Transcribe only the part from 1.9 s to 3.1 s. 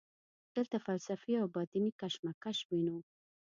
کشمکش وینو.